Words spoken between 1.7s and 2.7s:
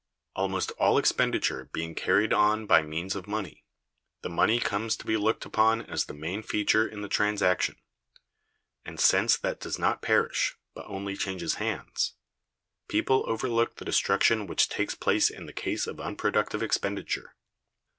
being carried on